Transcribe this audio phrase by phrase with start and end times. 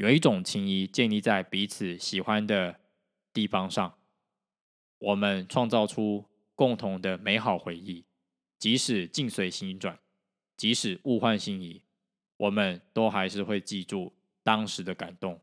[0.00, 2.80] 有一种情谊建立在彼此喜欢的
[3.34, 3.98] 地方上，
[4.96, 8.06] 我们创造出共同的美好回忆，
[8.58, 9.98] 即使境随心转，
[10.56, 11.82] 即使物换星移，
[12.38, 15.38] 我们都还是会记住当时的感动。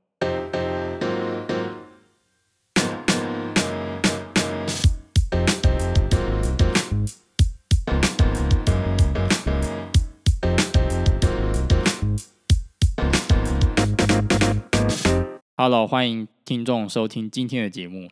[15.59, 18.11] Hello，欢迎听众收听今天的节目。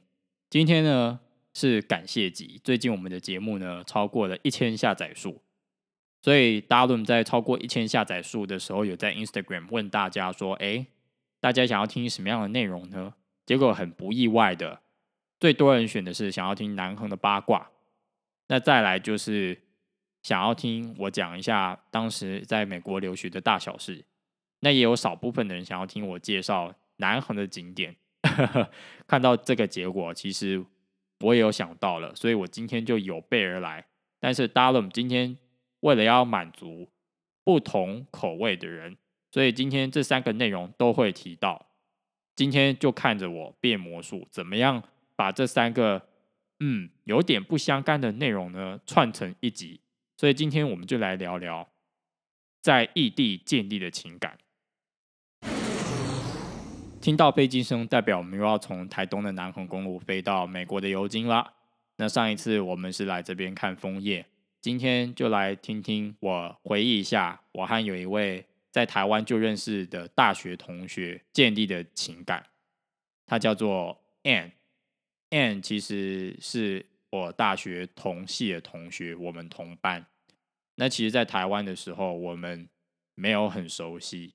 [0.50, 1.20] 今天呢
[1.54, 5.40] 是感谢集，最近我们的节目呢超过了一千下载数，
[6.24, 10.88] 所以达伦在超过一千下载数的时候，有在 Instagram 问大家说：“哎，
[11.40, 13.14] 大家想要听什么样的内容呢？”
[13.46, 14.82] 结果很不意外的，
[15.40, 17.70] 最多人选的是想要听南恒的八卦。
[18.48, 19.62] 那再来就是
[20.24, 24.04] 想要听我讲一下当时在美国留学的大小事。
[24.62, 26.74] 那也有少部分的人想要听我介绍。
[26.98, 27.96] 南横的景点，
[29.08, 30.64] 看到这个结果，其实
[31.20, 33.86] 我也有想到了，所以我今天就有备而来。
[34.20, 35.38] 但是 d a l m 今天
[35.82, 36.90] 为了要满足
[37.44, 38.98] 不同口味的人，
[39.32, 41.68] 所以今天这三个内容都会提到。
[42.36, 44.84] 今天就看着我变魔术，怎么样
[45.16, 46.10] 把这三个
[46.60, 49.80] 嗯有点不相干的内容呢串成一集？
[50.18, 51.70] 所以今天我们就来聊聊
[52.62, 54.38] 在异地建立的情感。
[57.06, 61.54] 听到飞机声，代表我们又要从台东的南横公路飞到美国的尤金啦。
[61.98, 64.26] 那上一次我们是来这边看枫叶，
[64.60, 72.44] 今天就来听听我回忆一下，我和有一位在台湾就认识的大学同学建立的情感。
[73.28, 80.08] 他叫做 Ann，Ann 其实是我大学同系的同学，我们同班。
[80.74, 82.68] 那其实，在台湾的时候，我们
[83.14, 84.34] 没有很熟悉。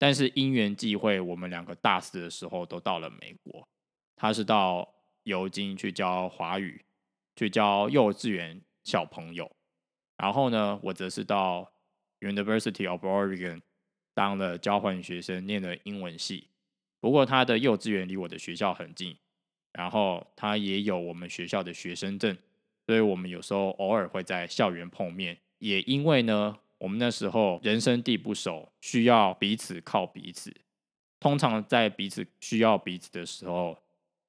[0.00, 3.68] 但是因缘际会，我们两个大四的时候都到了美国。
[4.16, 6.82] 他是到尤金去教华语，
[7.36, 9.50] 去教幼稚园小朋友。
[10.16, 11.70] 然后呢，我则是到
[12.20, 13.60] University of Oregon
[14.14, 16.48] 当了交换学生，念了英文系。
[16.98, 19.14] 不过他的幼稚园离我的学校很近，
[19.72, 22.34] 然后他也有我们学校的学生证，
[22.86, 25.36] 所以我们有时候偶尔会在校园碰面。
[25.58, 26.58] 也因为呢。
[26.80, 30.50] 我们那时候人生地不熟，需要彼此靠彼此。
[31.20, 33.76] 通常在彼此需要彼此的时候，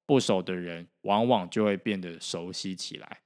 [0.06, 3.22] 不熟的人往往就会变得熟悉起来。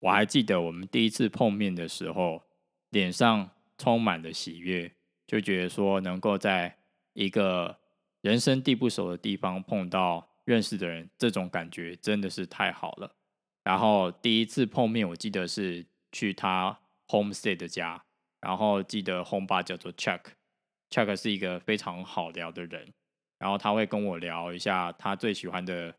[0.00, 2.42] 我还记得我们第一次碰面的时候，
[2.90, 3.48] 脸上
[3.78, 4.92] 充满了喜悦，
[5.28, 6.76] 就觉得说能够在
[7.12, 7.78] 一个
[8.22, 13.14] 人生地不熟的地方碰到认识的人，这种感觉真的是太好了。
[13.62, 18.04] 然后第一次碰面，我记得是去他 homestay 的家。
[18.40, 22.92] 然后记得红爸叫做 Chuck，Chuck 是一个非常好聊的人，
[23.38, 25.94] 然后他会跟我聊一下他最喜欢的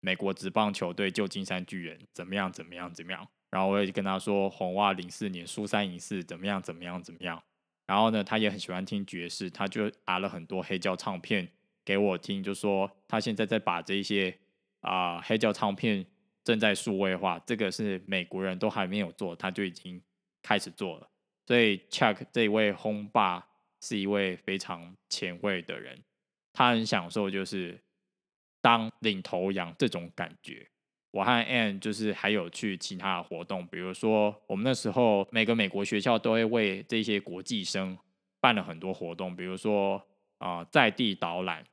[0.00, 7.42] 美国职棒球队旧金山巨人怎么样怎么样怎么样，然后我也跟他说红袜零四年输三赢四怎么样怎么样怎么样，
[7.86, 11.48] 然后呢他也很喜欢听爵士，他就拿了很多黑胶唱片
[11.84, 14.36] 给我听，就说他现在在把这些
[14.80, 16.04] 啊黑胶唱片
[16.44, 20.02] 正在数位化，这个是美国人都还没有做，他就已经
[20.42, 21.08] 开始做了。
[21.48, 23.48] 所以，Chuck 这位轰爸
[23.80, 25.98] 是一位非常前卫的人，
[26.52, 27.80] 他很享受就是
[28.60, 30.68] 当领头羊这种感觉。
[31.10, 37.96] 我和 Ann 就是还有去其他的活动，比如说我们那时候每个美国学校都会为这些国际生
[38.40, 40.06] 办了很多活动，比如说
[40.36, 41.64] 啊在地导览。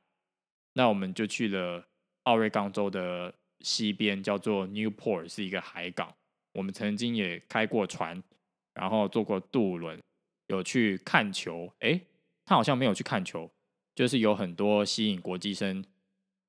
[0.72, 1.86] 那我们就去了
[2.22, 6.14] 奥瑞冈州的西边，叫做 Newport，是一个海港。
[6.54, 8.22] 我们曾经也开过船。
[8.76, 9.98] 然后坐过渡轮，
[10.48, 11.72] 有去看球。
[11.80, 12.00] 哎，
[12.44, 13.50] 他好像没有去看球，
[13.94, 15.84] 就是有很多吸引国际生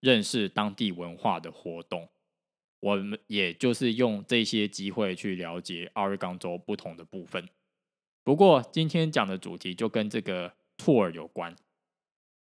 [0.01, 2.09] 认识当地文化的活动。
[2.79, 7.49] 我们也就是用这些机会去了解奥瑞冈州不同的部分。
[8.23, 11.55] 不过今天讲的主题就跟这个 tour 有关。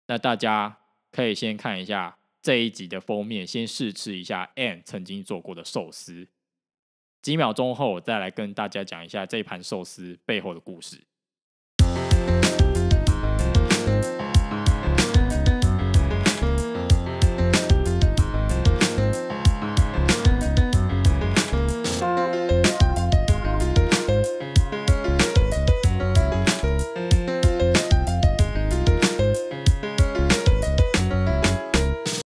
[0.05, 0.77] 那大家
[1.11, 6.27] 可以先看一下这一集的封面，先试吃一下 Anne 曾经做过的寿司。
[7.27, 10.97] 几秒钟后，我再来跟大家讲一下这一盘寿司背后的故事。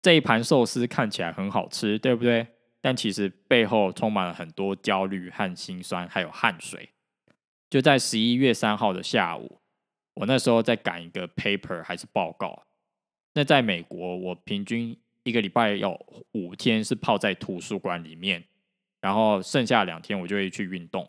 [0.03, 2.45] 这一盘寿司看起来很好吃，对不对？
[2.83, 6.89] 但其实背后充满了很多焦虑和心酸，还有汗水。
[7.69, 9.61] 就在十一月三号的下午，
[10.15, 12.65] 我那时候在赶一个 paper 还是报告，
[13.35, 15.97] 那在美国，我平均一个礼拜有
[16.33, 18.43] 五天是泡在图书馆里面，
[18.99, 21.07] 然后剩下两天我就会去运动。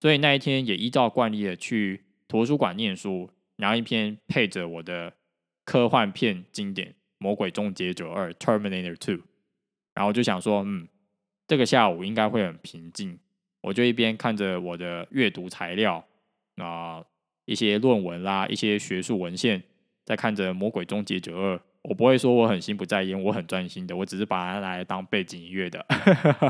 [0.00, 5.12] 所以那一天也依照惯例的去图书馆念书，然后一篇配着我的
[5.66, 6.88] 科幻片经典
[7.18, 9.20] 《魔鬼终结者二》（Terminator Two），
[9.94, 10.88] 然后就想说，嗯，
[11.50, 13.18] 这个下午应该会很平静。
[13.60, 16.06] 我就一边看着我的阅读材料
[16.58, 17.04] 啊，
[17.44, 19.60] 一些论文啦，一些学术文献，
[20.04, 21.56] 在看着《魔鬼终结者二》。
[21.82, 25.84] 我不会说我很心不在焉，我很专心的，我只是把它来当背景音乐的。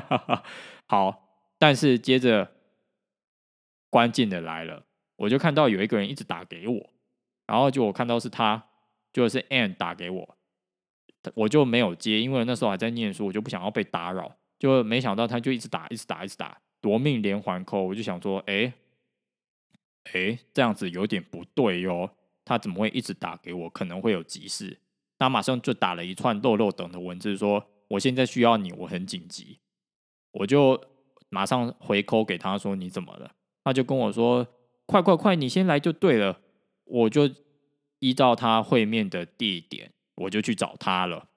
[0.87, 2.53] 好，但是接着。
[3.93, 4.85] 关键的来了，
[5.17, 6.91] 我就看到有一个人一直打给我，
[7.49, 8.69] 然后就我看到是他，
[9.13, 10.37] 就是 Ann 打给我，
[11.35, 18.73] 我就没有接，因为那时候还在念书，我就不想要被打扰，就没想到他就一直打，一直打，一直打，夺命连环扣，我就想说，哎，
[20.13, 22.11] 哎，这样子有点不对哟，
[22.45, 23.71] 他怎么会一直打给我？
[23.71, 24.79] 可能会有急事，
[25.19, 29.59] 他马上就打了一串漏漏等的文字，说我现在需要你，我很紧急，
[30.33, 30.81] 我就
[31.31, 33.33] 马上回扣给他说你怎么了？
[33.65, 34.47] 他就跟我说
[34.87, 36.41] ：“快快快，你先来就对了。”
[36.85, 37.31] 我就
[38.01, 41.29] 依照他会面的地点，我就去找他了。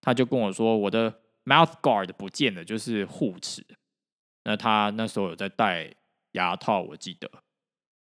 [0.00, 3.64] 他就跟我说：“我的 mouth guard 不见了，就是护齿。
[4.44, 5.94] 那他那时候有在戴
[6.32, 7.30] 牙套，我记得。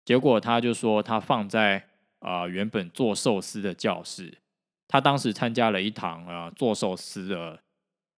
[0.04, 1.88] 结果他就说他放在
[2.20, 4.38] 啊原本做寿司的教室。
[4.88, 7.60] 他当时参加了一堂啊做寿司的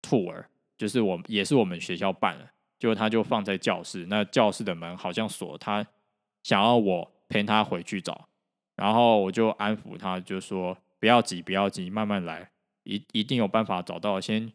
[0.01, 0.45] tour，
[0.77, 5.83] 就是我也是我们学校办的。”就他就放在教室，那教室的门好像锁，他
[6.43, 8.29] 想要我陪他回去找，
[8.75, 12.51] 然后我就安抚他，就说不要急，不要急，慢慢来，
[12.83, 14.53] 一一定有办法找到，先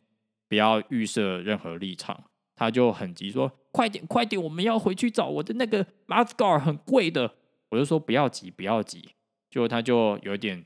[0.52, 2.25] 不要预设任何立场。
[2.54, 7.34] 他就很急说：“快点，快点，我们要回去找我的那个 mask 很贵的。”
[7.70, 9.12] 我就说：“不要急，不要急。”
[9.49, 10.62] 就他就有点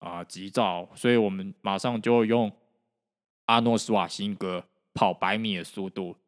[0.00, 2.52] 啊急躁，所以我们马上就用
[3.46, 6.18] 阿诺斯瓦辛格跑百米的速度。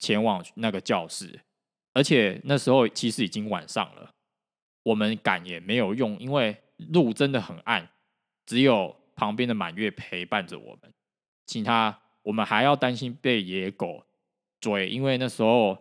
[0.00, 1.40] 前往那个教室，
[1.92, 4.12] 而且那时候其实已经晚上了，
[4.82, 7.88] 我们赶也没有用，因为路真的很暗，
[8.44, 10.92] 只有旁边的满月陪伴着我们，
[11.46, 14.04] 其他我们还要担心被野狗
[14.60, 15.78] 追，因为那时候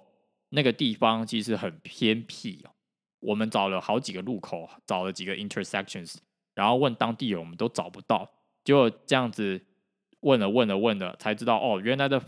[0.48, 2.72] 那个地方其实很偏僻哦。
[3.20, 6.16] 我们找了好几个路口，找了几个 intersections，
[6.56, 8.26] 然后问当地人，我们都找不到，
[8.64, 9.62] 就这样子
[10.22, 12.22] 问了问了问了，才知道哦，原来的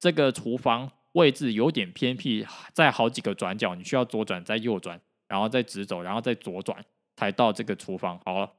[0.00, 0.90] 这个厨房。
[1.12, 6.84] 位置有点偏僻，在好几个转角，你需要左转再右转，然后再直走，然后再左转，
[7.14, 8.20] 才到这个厨房。
[8.24, 8.50] 好了，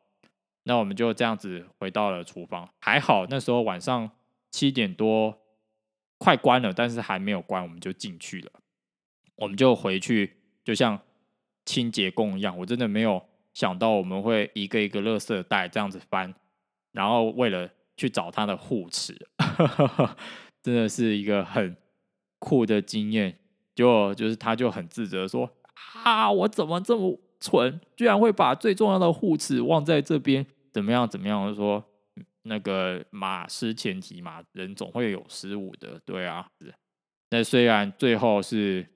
[0.64, 2.70] 那我们就这样子回到了厨房。
[2.80, 4.10] 还好那时候晚上
[4.56, 5.38] 七点多，
[6.18, 8.52] 快关了，但是还没有关，我们就进去了。
[9.36, 10.98] 我们就回去，就像
[11.66, 12.58] 清洁工一样。
[12.60, 13.22] 我真的没有
[13.54, 16.34] 想到我们会一个一个垃圾袋这样子翻，
[16.94, 19.14] 然后为了去找他的护齿，
[20.64, 21.76] 真的是一个很。
[22.38, 23.40] 酷的经验，
[23.74, 25.50] 就就是他就很自责说
[26.04, 30.46] ：“啊，我怎么这么蠢，居然会把最重要的护齿忘在这边？
[30.72, 31.10] 怎么样？
[31.10, 31.84] 怎么样？”说
[32.48, 36.48] 那个马失前蹄嘛，人总会有失误的，对啊。
[37.32, 38.88] 那虽然最后是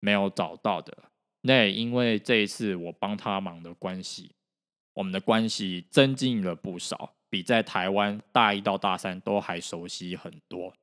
[0.00, 0.96] 没有找到的，
[1.42, 4.32] 那也因为这一次我帮他忙的关系，
[4.94, 10.74] 我们的关系增进了不少，比在台湾大一到大三都还熟悉很多。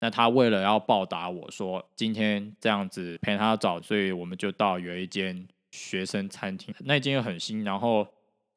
[0.00, 8.06] 那他为了要报答我说今天这样子陪他找，所以我们就到有一间学生餐厅，那间很新，然后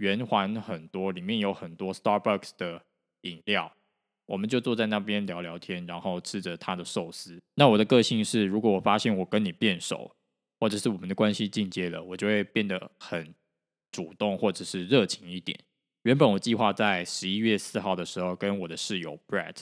[0.01, 2.81] 圆环很多，里面有很多 Starbucks 的
[3.21, 3.71] 饮料，
[4.25, 7.39] 我们就坐在那边聊聊天，然后吃着他的寿司。
[7.55, 10.11] 那我的个性是，如果我发现我跟你变熟，
[10.59, 13.33] 或者是我们的关系进阶了，我就会变得很
[13.91, 15.59] 主动或者是热情一点。
[16.03, 19.57] 原本我计划在十一月四号的时候跟我的室友 Brett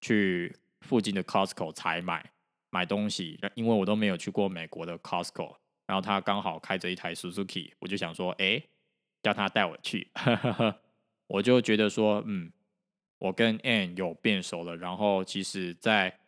[0.00, 0.54] 去。
[0.82, 2.30] 附近的 Costco 采买
[2.70, 5.56] 买东西，因为我都没有去过美国的 Costco，
[5.88, 8.62] 然后他刚好开着一台 Suzuki，我就想说，哎，
[9.28, 10.08] 叫他带我去，
[11.28, 12.50] 我就觉得说，嗯，
[13.18, 16.18] 我跟 Ann 有变熟了，然后其实，在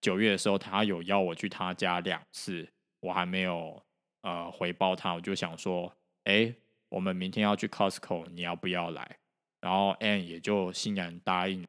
[0.00, 3.80] 九月的时候，他有邀我去他家两次，我还没有
[4.22, 6.52] 呃回报他，我就想说，哎，
[6.88, 9.18] 我们明天要去 Costco，你要不要来？
[9.60, 11.64] 然后 Ann 也就欣然答应。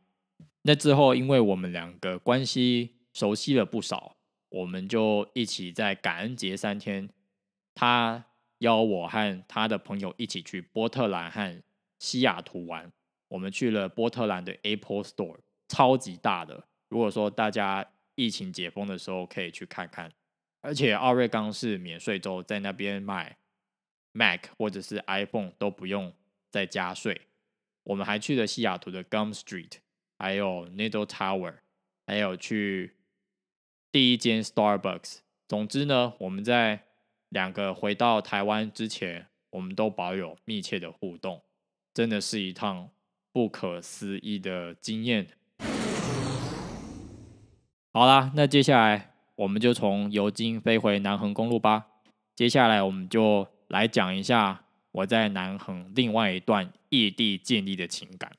[0.63, 4.15] 那之后，因为我们两个关系熟悉了不少，
[4.50, 7.07] 我们就一起在感恩节三天，
[7.75, 8.25] 他
[8.61, 11.61] 邀我和他的朋友一起去波特兰和
[11.99, 12.91] 西雅图玩。
[13.27, 16.67] 我们去了波特兰的 Apple Store，超级大的。
[16.89, 20.11] 如果说大家疫情解封的时候可以去看看，
[20.61, 23.37] 而且奥瑞冈是免税州，在那边买
[24.11, 26.13] Mac 或者是 iPhone 都不用
[26.49, 27.21] 再加税。
[27.83, 29.77] 我们还去了西雅图的 Gum Street，
[30.19, 31.55] 还有 Needle Tower，
[32.05, 32.97] 还有去
[33.91, 35.19] 第一间 Starbucks。
[35.47, 36.87] 总之呢，我们在
[37.31, 41.41] 两个回到台湾之前，我们都保有密切的互动，
[41.93, 42.89] 真的是一趟
[43.31, 45.27] 不可思议的经验。
[47.93, 51.88] 好啦，那接下来我们就从油金飞回南横公路吧。
[52.35, 58.33] 接下来我们就来讲一下我在南横另外一段异地建立的情感。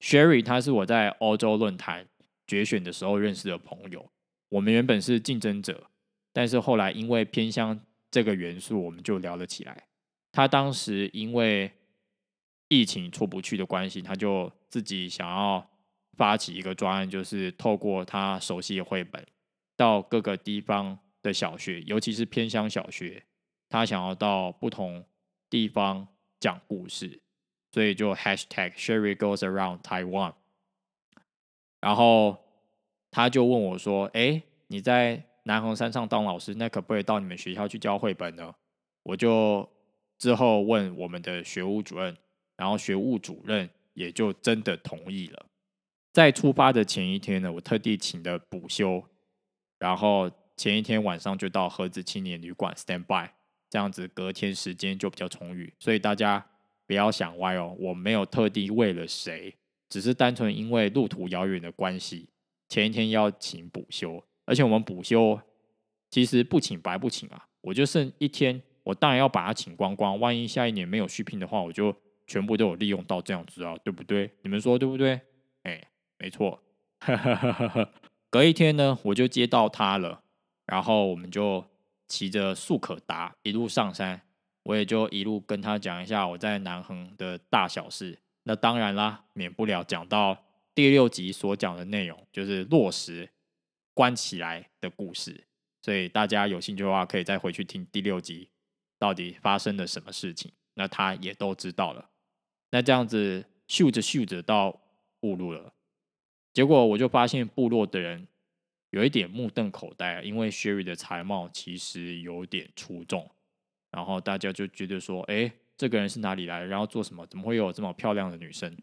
[0.00, 2.08] Sherry 他是我在欧洲论坛
[2.48, 4.10] 决选的时候认识的朋友，
[4.48, 5.88] 我们原本是竞争者，
[6.34, 9.84] 但是后来因为偏乡这个元素，我们就聊了起来。
[10.30, 11.72] 他当时因为
[12.68, 15.66] 疫情出不去的关系，他就自己想要。
[16.16, 19.26] 发起一个专案，就是透过他熟悉的绘本，
[19.76, 23.24] 到各个地方的小学，尤其是偏乡小学，
[23.68, 25.04] 他想要到不同
[25.50, 26.06] 地方
[26.38, 27.20] 讲故事，
[27.72, 30.34] 所以就 Hashtag Sherry Goes Around Taiwan。
[31.80, 32.44] 然后
[33.10, 38.54] 他就问我说：“哎，你在南横山上当老师，那可不可以到你们学校去教绘本呢？”
[39.04, 39.68] 我就
[40.18, 42.16] 之后问我们的学务主任，
[42.56, 45.46] 然后学务主任也就真的同意了。
[46.12, 49.04] 在出发的前一天呢，我特地请的补休，
[49.78, 53.28] 然后前一天晚上就到盒子青年旅馆 stand by，
[53.68, 55.74] 这样子隔天时间就比较充裕。
[55.78, 56.42] 所以大家
[56.86, 59.54] 不要想歪哦，我没有特地为了谁，
[59.90, 62.30] 只是单纯因为路途遥远的关系，
[62.70, 64.24] 前一天要请补休。
[64.44, 65.40] 而且我们补休
[66.10, 70.18] 其实不请白不请啊，我就剩一天，我当然要把它请光光。
[70.20, 71.94] 万一下一年没有续聘的话，我就
[72.26, 74.30] 全部都有利用到这样子啊，对不对？
[74.42, 75.20] 你们说对不对？
[75.62, 75.82] 哎。
[76.16, 76.62] 没错，
[78.30, 80.22] 隔一天呢，我就接到他了，
[80.64, 81.62] 然后我们就
[82.08, 84.22] 骑着速可达一路上山，
[84.62, 88.18] 我也就一路跟他讲一下我在南横的大小事。
[88.44, 90.38] 那当然啦，免不了讲到
[90.72, 93.28] 第六集所讲的内容，就是落实
[93.94, 95.46] 关起来的故事。
[95.80, 98.50] 所以大家有兴趣的话，可以再回去听第六集
[98.98, 100.52] 到底发生了什么事情。
[100.74, 102.10] 那他也都知道了。
[102.70, 104.80] 那这样子嗅着嗅着到
[105.20, 105.72] 误路了。
[106.52, 108.26] 结果我就发现部落的人
[108.90, 113.30] 有一点目瞪口呆，因为 Sherry 的才貌其实有点出众，
[113.90, 116.64] 然后大家就觉得说：“哎，这个人是哪里来？
[116.64, 117.26] 然后做什么？
[117.26, 118.76] 怎么会有这么漂亮的女生？”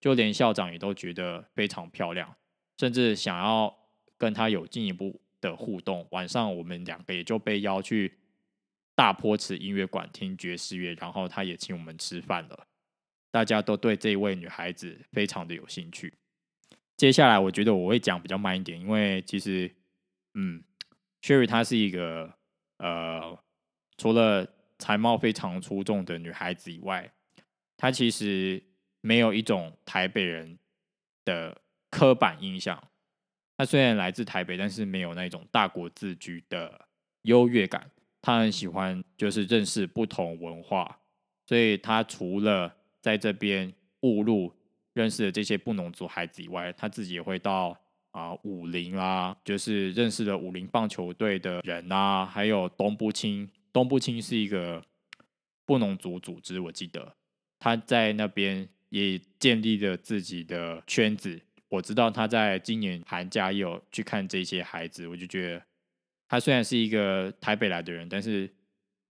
[0.00, 2.34] 就连校长也都觉得非常漂亮，
[2.78, 3.74] 甚至想要
[4.18, 6.06] 跟他有进一步的互动。
[6.10, 8.18] 晚上我们两个也就被邀去
[8.94, 12.66] 大坡池音乐馆听爵士乐，然后他也请我们吃饭了。
[13.30, 16.12] 大家都对这位女孩子非常的有兴趣。
[16.96, 19.70] 接下来，我觉得我会讲比较慢一点，因为其实，
[20.34, 20.64] 嗯
[21.22, 22.34] ，Sherry 她是一个
[22.78, 23.38] 呃，
[23.96, 24.48] 除了
[24.78, 27.12] 才貌非常出众的女孩子以外，
[27.76, 28.60] 她其实
[29.00, 30.58] 没有一种台北人
[31.24, 31.60] 的
[31.90, 32.87] 刻板印象。
[33.58, 36.88] 他虽然来自台北，但是没有那种大国自居的
[37.22, 37.90] 优越感。
[38.22, 40.98] 他很喜欢就是认识不同文化，
[41.44, 44.54] 所以他除了在这边误入。
[44.94, 47.78] 认识了这些布农族孩子以外，他自己也会到
[48.10, 54.84] 啊武林啦，就是认识了武林棒球队的人啊，还有东部青，东部青是一个
[55.64, 57.14] 布农族组织，我记得
[57.60, 61.40] 他在那边也建立了自己的圈子。
[61.68, 65.62] 我知道他在今年寒假也有去看这些孩子，我就觉得
[66.28, 68.50] 他虽然是一个台北来的人，但是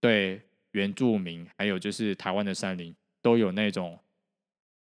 [0.01, 0.41] 对
[0.73, 3.99] 原住民还有就是台湾的山林都有那种。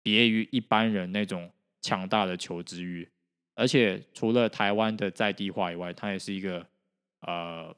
[0.06, 3.08] 别于一般人那种强大的求知欲，
[3.54, 6.66] 而且除了台湾的在地化以外，他也是一个
[7.20, 7.74] 呃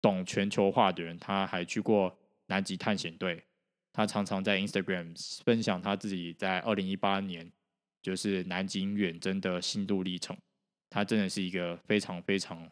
[0.00, 1.18] 懂全球化的人。
[1.18, 3.44] 他还去过南极探险队，
[3.92, 7.52] 他常常在 Instagram 分享他自己在二零一八年
[8.04, 10.36] 就是南极远征的心路历程。
[10.90, 12.68] 他真的是一个非常非常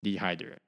[0.00, 0.58] 厉害的人。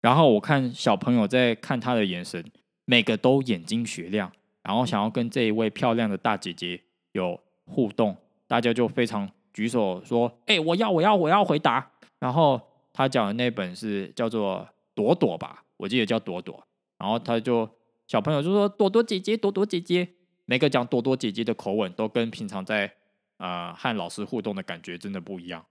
[0.00, 2.42] 然后我看小朋友在看他的眼神，
[2.84, 4.30] 每个都眼睛雪亮。
[4.62, 6.80] 然后想要跟这一位漂亮的大姐姐
[7.12, 11.90] 有互动，大家就非常举手说：“哎，我要，我要，我要回答。”
[12.20, 12.60] 然后
[12.92, 16.54] 他讲的那本是叫做《朵朵》吧，我记得叫《朵朵》。
[16.98, 17.68] 然后他就
[18.06, 20.08] 小朋友就说：“朵朵姐姐，朵朵姐姐。”
[20.46, 22.92] 每个讲朵朵姐姐的口吻都跟平常在
[23.40, 25.66] 呃和老师互动的感觉真的不一样。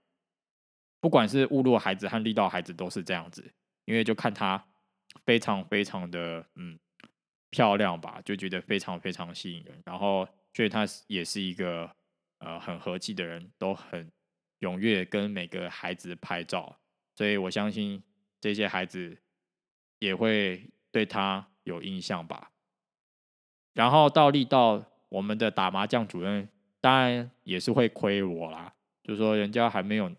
[1.00, 3.50] 不管是误入孩子和力道孩子都是这样子，
[3.86, 4.62] 因为就看他
[5.24, 6.78] 非常非常的嗯。
[7.52, 9.82] 漂亮吧，就觉得非常非常吸引人。
[9.84, 10.24] 然后，
[10.54, 11.90] 所以他也是一个
[12.38, 14.08] 呃很和气的人，都很
[14.60, 16.78] 踊跃跟每个孩子拍照。
[17.16, 18.00] 所以我相信
[18.40, 19.18] 这些孩子
[19.98, 22.52] 也会对他有印象吧。
[23.74, 26.48] 然后到力道我们的打麻将主任
[26.80, 28.72] 当然也是会亏我啦，
[29.02, 30.10] 就说人家还没有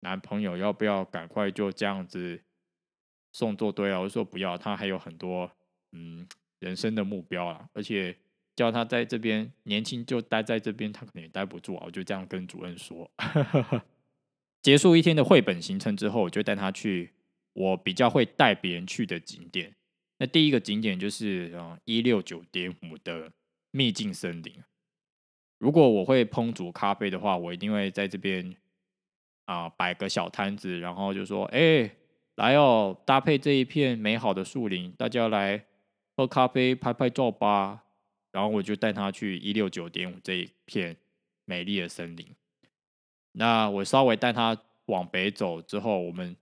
[0.00, 2.40] 男朋友，要不要赶快就这样子
[3.32, 4.00] 送做堆啊？
[4.00, 5.50] 我说不要，他还有很多
[5.92, 6.26] 嗯
[6.58, 8.16] 人生的目标啊，而且
[8.54, 11.84] 叫他在这边年轻就待在这边，他可能也待不住啊。
[11.86, 13.10] 我就这样跟主任说。
[14.62, 17.12] 结束一天的绘本行程之后，我就带他去
[17.52, 19.74] 我比较会带别人去的景点。
[20.18, 23.30] 那第一个景点就是啊一六九点五的
[23.70, 24.54] 秘境森林。
[25.58, 28.54] 如果我会烹煮咖啡的话，我一定会在这边
[29.44, 31.90] 啊摆个小摊子，然后就说：“哎，
[32.36, 35.64] 来哦，搭配这一片美好的树林，大家来
[36.16, 37.84] 喝咖啡、拍拍照吧。”
[38.32, 40.96] 然后我就带他去一六九点五这一片
[41.44, 42.26] 美丽的森林。
[43.32, 46.36] 那我稍微带他往北走之后，我们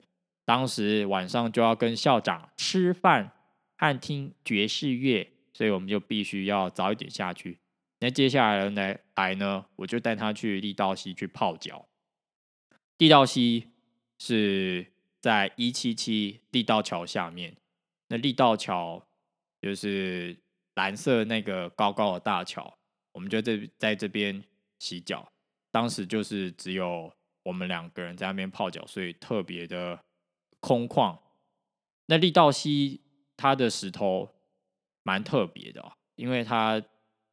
[0.44, 3.30] 当时晚上就要跟校长吃饭。
[3.76, 7.58] 和听爵士乐，所以我们就必须要早一点下去。
[8.04, 8.94] 那接下来呢？
[9.14, 9.64] 来呢？
[9.76, 11.88] 我就带他去力道溪去泡脚。
[12.98, 13.70] 地道溪
[14.18, 17.56] 是在一七七地道桥下面。
[18.08, 19.08] 那力道桥
[19.62, 20.36] 就是
[20.74, 22.76] 蓝色那个高高的大桥，
[23.12, 24.44] 我们就在在这边
[24.78, 25.32] 洗脚。
[25.72, 27.10] 当时就是只有
[27.42, 29.98] 我们两个人在那边泡脚，所以特别的
[30.60, 31.18] 空旷。
[32.04, 33.00] 那力道溪。
[33.36, 34.30] 它的石头
[35.02, 36.80] 蛮特别的，因为它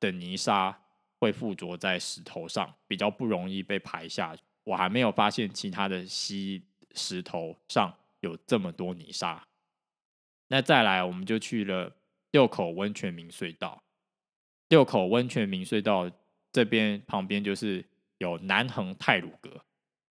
[0.01, 0.77] 的泥沙
[1.19, 4.35] 会附着在石头上，比较不容易被排下。
[4.65, 9.47] 我还没有发现其他的溪石头上有这么多泥沙。
[10.49, 11.95] 那再来，我们就去了
[12.31, 13.81] 六口温泉明隧道。
[14.67, 16.11] 六口温泉明隧道
[16.51, 17.85] 这边旁边就是
[18.17, 19.63] 有南横泰鲁阁，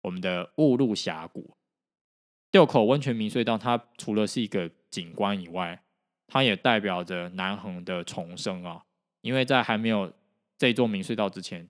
[0.03, 1.57] 我们的雾路峡谷。
[2.53, 5.83] 六口温泉明隧道，它除了是一个景观以外，
[6.27, 8.85] 它也代表着南横的重生啊！
[9.21, 10.13] 因为在还没有
[10.59, 11.69] 这座明隧道之前，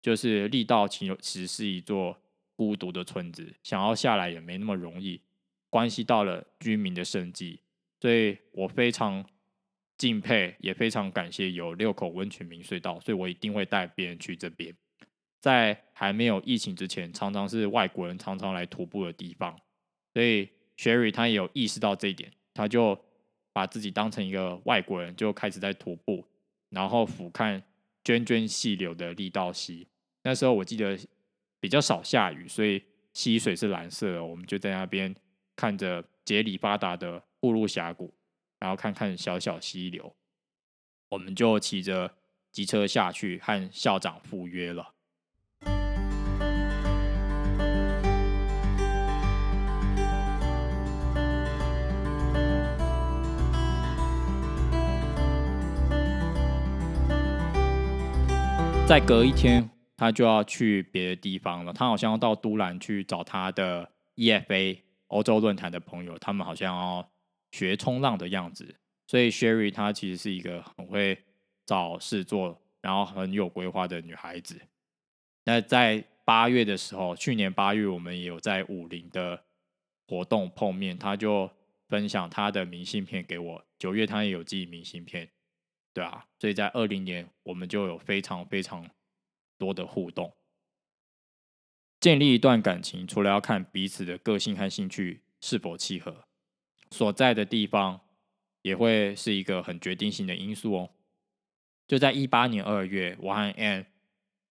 [0.00, 2.16] 就是力道其实是一座
[2.56, 5.20] 孤独的村子，想要下来也没那么容易，
[5.68, 7.60] 关系到了居民的生计，
[8.00, 9.24] 所以我非常
[9.96, 14.74] 敬佩，也非常感谢有六口温泉明隧道，所以我一定会带别人去这边。
[15.40, 19.58] 在还没有疫情之前，常常是外国人常常来徒步的地方。
[20.12, 22.98] 所以，Sherry 他也有意识到这一点，他就
[23.52, 26.26] 把自己当成一个外国人，就开始在徒步，
[26.70, 27.62] 然后俯瞰
[28.02, 29.86] 涓涓细流的力道溪。
[30.22, 30.98] 那时候我记得
[31.60, 34.24] 比较少下雨，所以溪水是蓝色的。
[34.24, 35.14] 我们就在那边
[35.54, 38.12] 看着杰里巴达的步路峡谷，
[38.58, 40.14] 然后看看小小溪流，
[41.08, 42.14] 我们就骑着
[42.52, 44.94] 机车下去和校长赴约了。
[58.90, 61.72] 再隔一天，他就要去别的地方了。
[61.72, 67.08] 他好像要到都兰去找他的 EFA 欧洲论坛的朋友，他们好像要
[67.52, 68.74] 学冲浪的样子。
[69.06, 71.16] 所以 Sherry 她其实是一个很会
[71.64, 74.60] 找事做，然后很有规划的女孩子。
[75.44, 79.40] 那在八月的时候，去年八月我们也有在武林的
[80.08, 81.48] 活动碰面，他就
[81.88, 83.64] 分享他的明信片给我。
[83.78, 85.28] 九月他也有寄明信片。
[85.92, 88.88] 对啊，所以在二零年，我们就有非常非常
[89.58, 90.32] 多的互动。
[91.98, 96.24] 建立一段感情，除了要看彼此的个性和兴趣是否契合，
[96.90, 98.00] 所在的地方
[98.62, 100.90] 也会是一个很决定性的因素哦。
[101.86, 103.86] 就在一八年二月，我和 Ann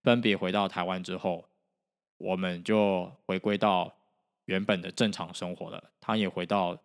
[0.04, 1.50] 分别回到台湾之后，
[2.18, 3.98] 我们就回归到
[4.46, 5.92] 原本的正常生活了。
[6.02, 6.78] 他也回到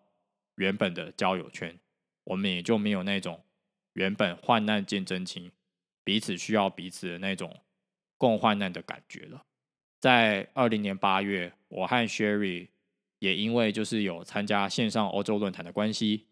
[0.55, 1.79] 原本的交友圈，
[2.23, 3.43] 我们也就没有那种。
[3.95, 5.51] 原本患难见真情，
[6.05, 7.61] 彼此需要彼此的那种
[8.17, 9.45] 共患难的感觉了。
[9.99, 12.69] 在二零年八月，我和 Sherry
[13.19, 16.27] 也因为就是有参加线上欧洲论坛的关系，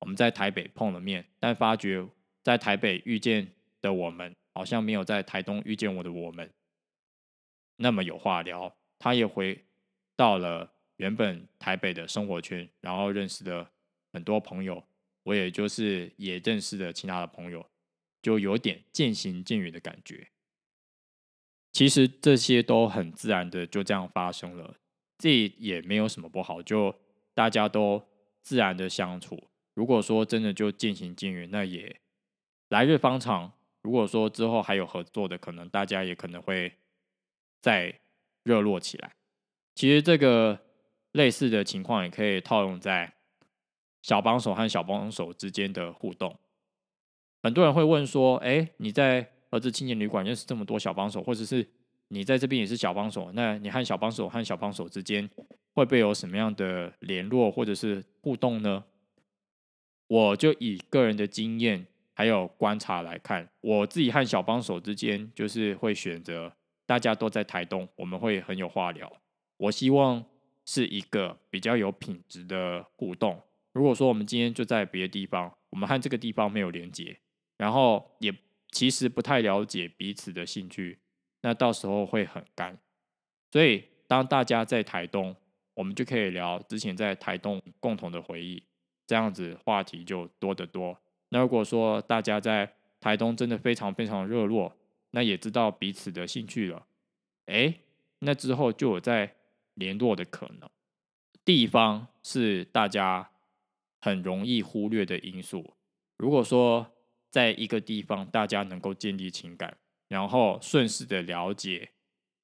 [0.00, 2.06] 我们在台北碰了面，但发觉
[2.42, 6.50] 在台北遇见的我们，好像没有在台东遇见我的我们
[7.76, 8.74] 那么有话聊。
[8.98, 9.64] 他也回
[10.16, 13.70] 到了原本台北的生活圈，然后认识了
[14.12, 14.82] 很多朋友。
[15.24, 17.66] 我也就是也认识了其他的朋友，
[18.22, 20.28] 就有点渐行渐远的感觉。
[21.72, 24.76] 其实这些都很自然的就这样发生了，
[25.18, 26.94] 这也没有什么不好，就
[27.34, 28.06] 大家都
[28.42, 29.48] 自然的相处。
[29.74, 32.00] 如果说真的就渐行渐远，那也
[32.68, 33.52] 来日方长。
[33.82, 36.72] 如果说之后还有合作的可能，大家也可能会
[37.60, 38.00] 再
[38.44, 39.16] 热络起来。
[39.74, 40.60] 其实这个
[41.12, 43.14] 类似的情况也可以套用在。
[44.04, 46.38] 小帮手和小帮手之间的互动，
[47.42, 51.66] 很多人会问说：“哎，你在儿子青年旅馆认识这么多小帮手，或者是
[52.08, 55.26] 你在这边也是小帮手，那你和小帮手和小帮手之间
[55.72, 58.84] 会不会有什么样的联络或者是互动呢？
[60.08, 66.52] 我就以个人的经验还有观察来看，我自己和小帮手之间就是会选择
[66.84, 69.10] 大家都在台东，我们会很有话聊。
[69.56, 70.22] 我希望
[70.66, 73.40] 是一个比较有品质的互动。
[73.74, 77.18] 如果说我们今天就在别的地方，我们和这个地方没有连接，
[77.58, 78.34] 然后也。
[78.72, 80.98] 其实不太了解彼此的兴趣，
[81.42, 82.76] 那到时候会很干。
[83.52, 85.36] 所以当大家在台东，
[85.74, 88.60] 我们就可以聊之前在台东共同的回忆，
[89.06, 90.98] 这样子话题就多得多。
[91.28, 94.76] 那如果说大家在台东真的非常非常热络，
[95.12, 96.84] 那也知道彼此的兴趣了，
[97.46, 97.72] 哎，
[98.18, 99.36] 那之后就有在
[99.74, 100.68] 联络的可能。
[101.44, 103.30] 地方是大家
[104.04, 105.72] 很容易忽略的因素。
[106.18, 106.86] 如果说
[107.30, 111.88] 在一个地方，大家能够建立情感，然后顺势的了解，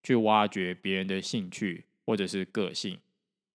[0.02, 2.98] 去挖掘别人的兴趣或者是个性，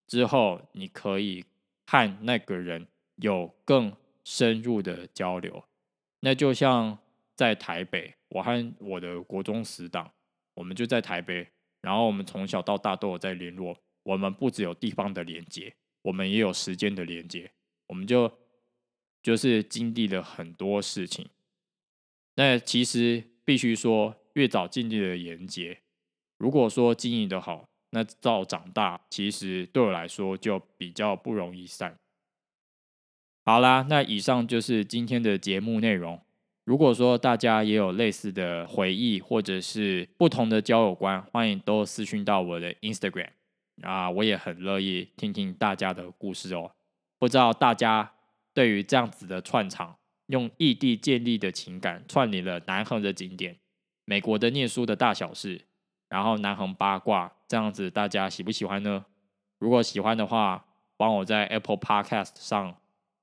[0.06, 1.44] 之后你可以
[1.88, 3.92] 和那个人有更
[4.22, 5.64] 深入的交流。
[6.20, 6.96] 那就像
[7.34, 10.08] 在台北，我和我的国中死党，
[10.54, 11.48] 我们就在台北，
[11.80, 13.76] 然后我们从小到大都有在联络。
[14.04, 17.50] 我们不只有地方的连接，我们也有时间的连接，
[17.86, 18.32] 我们就。
[19.22, 21.28] 就是经历了很多事情，
[22.36, 25.80] 那其实必须说，越早建立的连接，
[26.38, 31.98] 如果说经营的好，那到长大，其实对我来说就比较不容易散。
[33.44, 36.22] 好啦，那以上就是今天的节目内容。
[36.62, 43.30] 如果说大家也有类似的回忆，或者是不同的交友观，欢迎都私讯到我的 Instagram
[43.82, 46.75] 啊，我也很乐意听听大家的故事哦。
[47.18, 48.12] 不知道大家。
[48.54, 49.98] 对于这样子的串场，
[50.28, 53.58] 用异地建立的情感串联了南横的景点、
[54.06, 55.60] 美国的念书的大小事，
[56.08, 59.04] 然后南横八卦，这样子大家喜不喜欢呢？
[59.58, 60.64] 如果喜欢的话，
[60.96, 62.74] 帮我在 Apple Podcast 上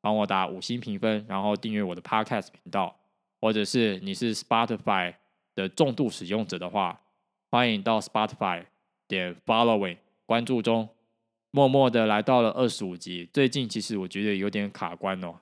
[0.02, 2.96] 帮我打五星评分，然后订阅我的 Podcast 频道，
[3.42, 5.16] 或者是你是 Spotify
[5.56, 7.02] 的重度使用者的话，
[7.50, 8.66] 欢迎到 Spotify
[9.08, 10.90] 点 Following 关注中。
[11.56, 15.36] 默默的来到了二十五集，最近其实我觉得有点卡关哦。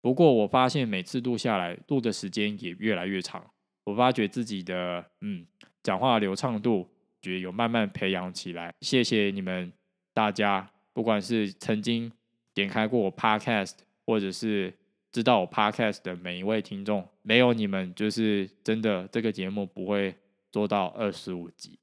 [0.00, 3.40] 不过我发现每次录下来，录的时间也越来越长。
[3.84, 5.46] 我发觉自己的嗯
[5.80, 6.88] 讲话流畅度，
[7.22, 8.74] 觉得有慢慢培养起来。
[8.80, 9.72] 谢谢你们
[10.12, 12.10] 大家，不管是曾经
[12.52, 14.74] 点开过我 Podcast，或者是
[15.12, 20.16] 知道我 Podcast 的每一位听众，没有你们，就是真的这个节目不会
[20.50, 21.78] 做到二十五集。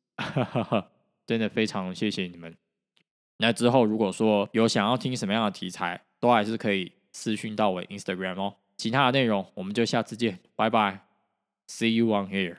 [1.25, 2.53] 真的非常谢谢你们。
[3.41, 8.53] 那之后，如果说有想要听什么样的题材，都还是可以私讯到我 Instagram 哦。
[8.77, 10.99] 其他的内容，我们就下次见，拜拜
[11.67, 12.57] ，See you on here。